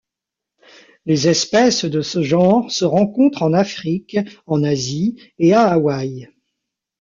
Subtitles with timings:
[1.05, 6.27] Les espèces de ce genre se rencontrent en Afrique, en Asie et à Hawaï.